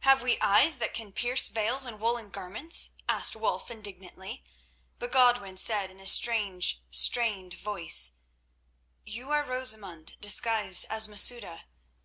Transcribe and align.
"Have 0.00 0.20
we 0.20 0.36
eyes 0.40 0.78
that 0.78 0.92
can 0.94 1.12
pierce 1.12 1.48
veils 1.48 1.86
and 1.86 2.00
woollen 2.00 2.30
garments?" 2.30 2.90
asked 3.08 3.36
Wulf 3.36 3.70
indignantly; 3.70 4.42
but 4.98 5.12
Godwin 5.12 5.56
said 5.56 5.92
in 5.92 6.00
a 6.00 6.08
strange, 6.08 6.82
strained 6.90 7.54
voice: 7.54 8.14
"You 9.04 9.30
are 9.30 9.44
Rosamund 9.44 10.14
disguised 10.20 10.86
as 10.90 11.06
Masouda. 11.06 11.66